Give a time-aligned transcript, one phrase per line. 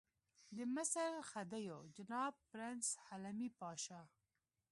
[0.55, 4.01] د مصر خدیو جناب پرنس حلمي پاشا.